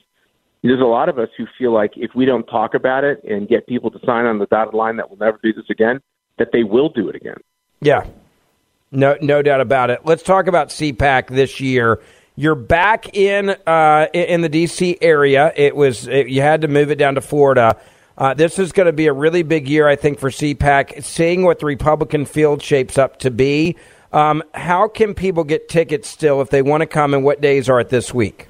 [0.64, 3.48] there's a lot of us who feel like if we don't talk about it and
[3.48, 6.00] get people to sign on the dotted line that we'll never do this again,
[6.40, 7.38] that they will do it again.
[7.82, 8.08] Yeah,
[8.92, 10.02] no, no doubt about it.
[10.06, 12.02] Let's talk about CPAC this year.
[12.38, 15.54] You're back in uh, in the DC area.
[15.56, 17.78] It was it, you had to move it down to Florida.
[18.18, 21.02] Uh, this is going to be a really big year, I think, for CPAC.
[21.02, 23.78] Seeing what the Republican field shapes up to be,
[24.12, 27.70] um, how can people get tickets still if they want to come, and what days
[27.70, 28.50] are it this week?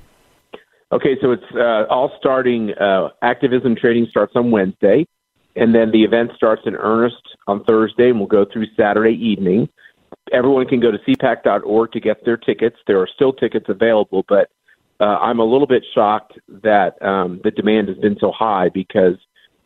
[0.91, 2.71] Okay, so it's uh, all starting.
[2.73, 5.05] Uh, activism trading starts on Wednesday,
[5.55, 9.69] and then the event starts in earnest on Thursday, and will go through Saturday evening.
[10.31, 12.77] Everyone can go to cpac.org to get their tickets.
[12.87, 14.49] There are still tickets available, but
[14.99, 19.15] uh, I'm a little bit shocked that um, the demand has been so high because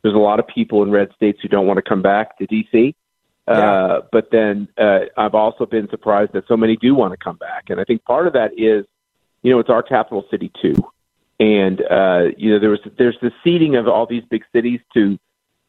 [0.01, 2.45] there's a lot of people in red states who don't want to come back to
[2.45, 2.95] D.C.
[3.47, 7.37] Uh, but then uh, I've also been surprised that so many do want to come
[7.37, 8.85] back, and I think part of that is,
[9.41, 10.75] you know, it's our capital city too,
[11.39, 15.17] and uh, you know there was there's the ceding of all these big cities to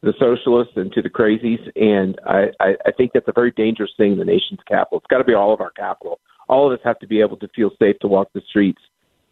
[0.01, 3.91] the socialists and to the crazies, and I, I, I think that's a very dangerous
[3.97, 4.97] thing in the nation's capital.
[4.97, 6.19] It's got to be all of our capital.
[6.49, 8.81] All of us have to be able to feel safe to walk the streets,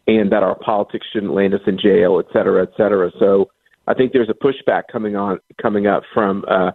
[0.06, 3.10] and that our politics shouldn't land us in jail, et cetera, et cetera.
[3.18, 3.50] So
[3.86, 6.70] I think there's a pushback coming on coming up from uh,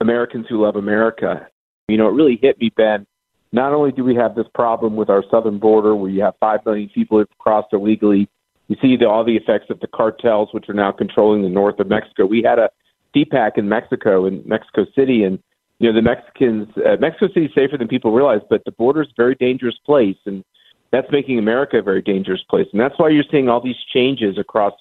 [0.00, 1.48] Americans who love America.
[1.88, 3.06] You know, it really hit me, Ben.
[3.52, 6.60] Not only do we have this problem with our southern border, where you have five
[6.66, 8.28] million people who've crossed illegally,
[8.68, 11.78] you see the, all the effects of the cartels, which are now controlling the north
[11.78, 12.24] of Mexico.
[12.24, 12.70] We had a
[13.14, 15.38] CPAC in Mexico, in Mexico City, and
[15.78, 16.68] you know the Mexicans.
[16.76, 19.76] Uh, Mexico City is safer than people realize, but the border is a very dangerous
[19.84, 20.44] place, and
[20.90, 22.66] that's making America a very dangerous place.
[22.72, 24.74] And that's why you're seeing all these changes across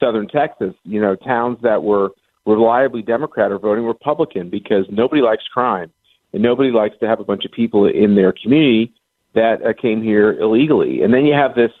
[0.00, 0.74] southern Texas.
[0.84, 2.10] You know, towns that were
[2.46, 5.92] reliably Democrat are voting Republican because nobody likes crime,
[6.32, 8.92] and nobody likes to have a bunch of people in their community
[9.34, 11.02] that uh, came here illegally.
[11.02, 11.72] And then you have this,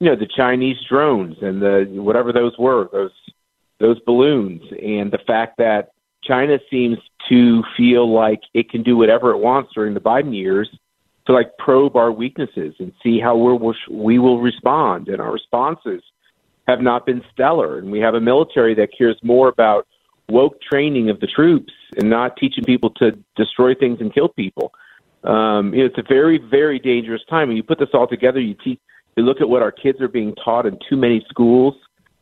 [0.00, 3.12] you know, the Chinese drones and the whatever those were, those
[3.78, 5.90] those balloons, and the fact that
[6.22, 6.98] China seems
[7.28, 10.68] to feel like it can do whatever it wants during the Biden years
[11.26, 15.08] to like probe our weaknesses and see how we're, we will respond.
[15.08, 16.02] And our responses
[16.66, 17.78] have not been stellar.
[17.78, 19.86] And we have a military that cares more about
[20.28, 24.72] woke training of the troops and not teaching people to destroy things and kill people.
[25.24, 27.48] Um, you know, it's a very, very dangerous time.
[27.48, 28.80] When you put this all together, you teach,
[29.16, 31.74] you look at what our kids are being taught in too many schools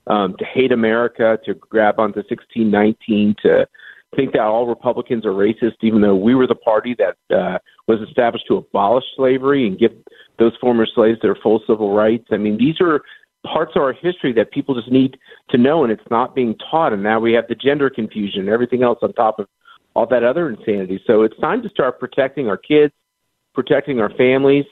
[0.07, 3.67] um, to hate America, to grab onto 1619, to
[4.15, 8.01] think that all Republicans are racist, even though we were the party that uh, was
[8.09, 9.93] established to abolish slavery and give
[10.39, 12.27] those former slaves their full civil rights.
[12.31, 13.03] I mean, these are
[13.45, 15.17] parts of our history that people just need
[15.51, 16.93] to know, and it's not being taught.
[16.93, 19.47] And now we have the gender confusion and everything else on top of
[19.95, 21.01] all that other insanity.
[21.07, 22.93] So it's time to start protecting our kids,
[23.55, 24.65] protecting our families,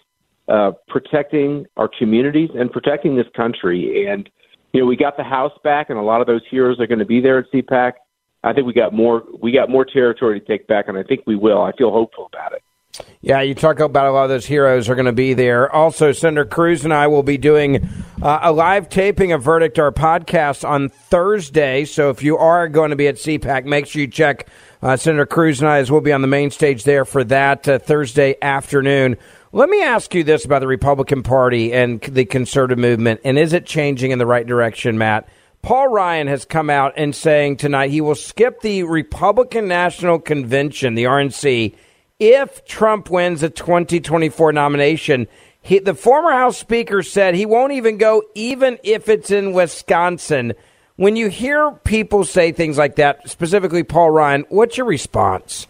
[0.48, 4.06] uh, protecting our communities, and protecting this country.
[4.08, 4.28] And
[4.72, 6.98] you know, we got the House back, and a lot of those heroes are going
[6.98, 7.92] to be there at CPAC.
[8.44, 9.22] I think we got more.
[9.40, 11.62] We got more territory to take back, and I think we will.
[11.62, 12.62] I feel hopeful about it.
[13.22, 15.70] Yeah, you talk about a lot of those heroes are going to be there.
[15.72, 17.88] Also, Senator Cruz and I will be doing
[18.20, 21.86] uh, a live taping of Verdict, our podcast, on Thursday.
[21.86, 24.46] So if you are going to be at CPAC, make sure you check
[24.82, 27.66] uh, Senator Cruz and I as we'll be on the main stage there for that
[27.66, 29.16] uh, Thursday afternoon.
[29.54, 33.52] Let me ask you this about the Republican Party and the conservative movement, and is
[33.52, 35.28] it changing in the right direction, Matt?
[35.60, 40.94] Paul Ryan has come out and saying tonight he will skip the Republican National Convention,
[40.94, 41.74] the RNC,
[42.18, 45.28] if Trump wins the 2024 nomination.
[45.60, 50.54] He, the former House Speaker said he won't even go, even if it's in Wisconsin.
[50.96, 55.66] When you hear people say things like that, specifically Paul Ryan, what's your response?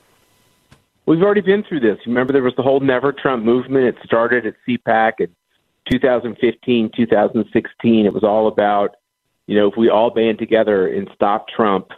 [1.06, 1.98] We've already been through this.
[2.06, 3.86] Remember, there was the whole Never Trump movement.
[3.86, 5.34] It started at CPAC in
[5.90, 8.06] 2015, 2016.
[8.06, 8.96] It was all about,
[9.46, 11.88] you know, if we all band together and stop Trump,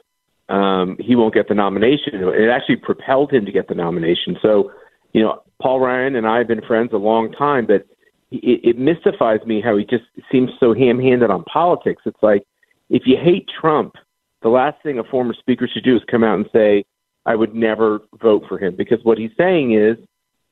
[0.48, 2.14] um, he won't get the nomination.
[2.14, 4.38] It actually propelled him to get the nomination.
[4.40, 4.72] So,
[5.12, 7.86] you know, Paul Ryan and I have been friends a long time, but
[8.30, 12.02] it, it mystifies me how he just seems so ham-handed on politics.
[12.06, 12.44] It's like
[12.90, 13.94] if you hate Trump,
[14.42, 16.84] the last thing a former speaker should do is come out and say,
[17.26, 19.96] I would never vote for him because what he's saying is,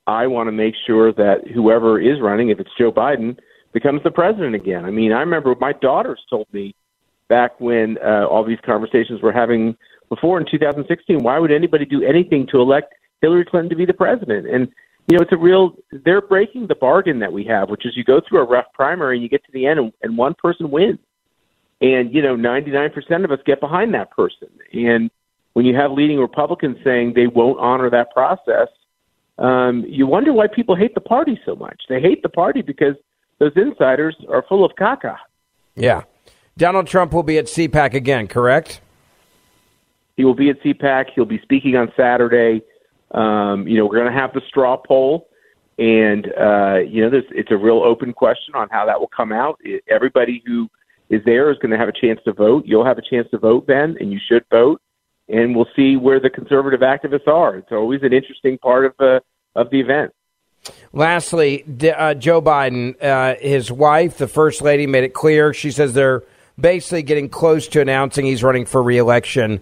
[0.06, 3.38] I want to make sure that whoever is running, if it's Joe Biden,
[3.72, 4.84] becomes the president again.
[4.84, 6.74] I mean, I remember my daughters told me
[7.28, 9.76] back when uh, all these conversations were having
[10.08, 12.92] before in 2016, why would anybody do anything to elect
[13.22, 14.46] Hillary Clinton to be the president?
[14.46, 14.68] And
[15.08, 15.74] you know, it's a real.
[15.90, 19.16] They're breaking the bargain that we have, which is you go through a rough primary
[19.16, 20.98] and you get to the end, and, and one person wins,
[21.80, 25.10] and you know, 99% of us get behind that person, and
[25.52, 28.68] when you have leading Republicans saying they won't honor that process,
[29.38, 31.82] um, you wonder why people hate the party so much.
[31.88, 32.94] They hate the party because
[33.38, 35.16] those insiders are full of caca.
[35.74, 36.02] Yeah.
[36.56, 38.80] Donald Trump will be at CPAC again, correct?
[40.16, 41.06] He will be at CPAC.
[41.14, 42.62] He'll be speaking on Saturday.
[43.12, 45.28] Um, you know, we're going to have the straw poll,
[45.78, 49.58] and uh, you know, it's a real open question on how that will come out.
[49.62, 50.68] It, everybody who
[51.08, 52.64] is there is going to have a chance to vote.
[52.66, 54.80] You'll have a chance to vote, Ben, and you should vote.
[55.32, 57.56] And we'll see where the conservative activists are.
[57.56, 59.20] It's always an interesting part of the
[59.56, 60.12] of the event.
[60.92, 61.64] Lastly,
[61.96, 65.52] uh, Joe Biden, uh, his wife, the first lady, made it clear.
[65.52, 66.22] She says they're
[66.60, 69.60] basically getting close to announcing he's running for reelection.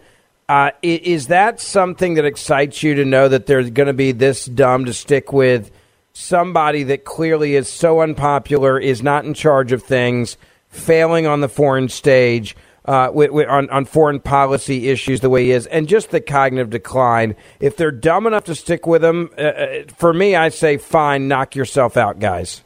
[0.49, 4.45] Uh, is that something that excites you to know that they're going to be this
[4.45, 5.71] dumb to stick with
[6.13, 10.37] somebody that clearly is so unpopular, is not in charge of things,
[10.69, 12.57] failing on the foreign stage?
[12.91, 16.21] Uh, with, with, on, on foreign policy issues the way he is, and just the
[16.21, 17.37] cognitive decline.
[17.61, 21.29] If they're dumb enough to stick with him, uh, uh for me, I say fine,
[21.29, 22.65] knock yourself out, guys.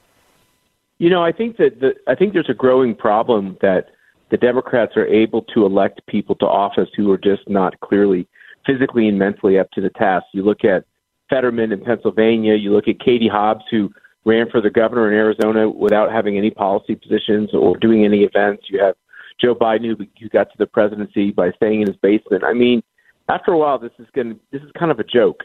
[0.97, 3.91] You know, I think that the, I think there's a growing problem that
[4.31, 8.27] the Democrats are able to elect people to office who are just not clearly
[8.65, 10.25] physically and mentally up to the task.
[10.33, 10.87] You look at
[11.29, 13.93] Fetterman in Pennsylvania, you look at Katie Hobbs, who
[14.25, 18.65] ran for the governor in Arizona without having any policy positions or doing any events.
[18.71, 18.95] You have
[19.41, 22.45] Joe Biden, who, who got to the presidency by staying in his basement.
[22.45, 22.83] I mean,
[23.29, 25.41] after a while, this is going this is kind of a joke.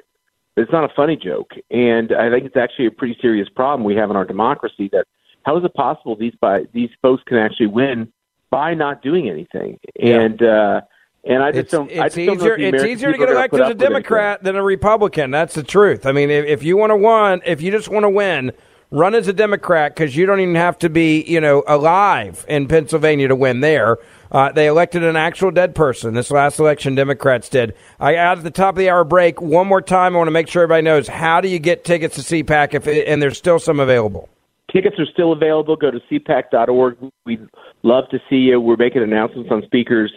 [0.58, 3.96] It's not a funny joke, and I think it's actually a pretty serious problem we
[3.96, 4.90] have in our democracy.
[4.92, 5.06] That
[5.44, 8.12] how is it possible these by these folks can actually win
[8.50, 9.80] by not doing anything.
[10.02, 10.82] And uh,
[11.24, 11.92] and I just it's, don't.
[11.92, 12.58] It's I just easier.
[12.58, 15.32] don't it's easier to get elected as a Democrat than a Republican.
[15.32, 16.06] That's the truth.
[16.06, 18.52] I mean, if, if you want to win, if you just want to win,
[18.92, 22.68] run as a Democrat because you don't even have to be, you know, alive in
[22.68, 23.98] Pennsylvania to win there.
[24.32, 26.14] Uh, they elected an actual dead person.
[26.14, 27.76] This last election, Democrats did.
[28.00, 30.16] I at the top of the hour break one more time.
[30.16, 32.88] I want to make sure everybody knows how do you get tickets to CPAC if
[32.88, 34.30] and there's still some available.
[34.72, 35.76] Tickets are still available.
[35.76, 36.98] Go to cpac.org.
[37.26, 37.48] We'd
[37.82, 38.62] love to see you.
[38.62, 40.14] We're making announcements on speakers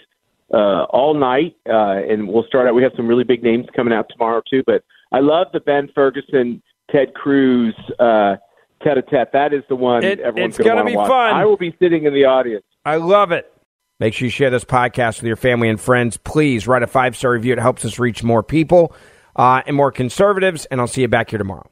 [0.53, 2.75] uh, all night, uh, and we'll start out.
[2.75, 4.63] We have some really big names coming out tomorrow too.
[4.67, 8.37] But I love the Ben Ferguson, Ted Cruz uh,
[8.83, 9.33] tete-a-tete.
[9.33, 11.09] That is the one it, everyone's going to be watch.
[11.09, 11.35] fun.
[11.35, 12.65] I will be sitting in the audience.
[12.85, 13.53] I love it.
[14.01, 16.17] Make sure you share this podcast with your family and friends.
[16.17, 17.53] Please write a five star review.
[17.53, 18.95] It helps us reach more people
[19.37, 20.67] uh, and more conservatives.
[20.67, 21.72] And I'll see you back here tomorrow.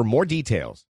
[0.03, 0.85] more details.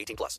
[0.00, 0.38] 18 plus.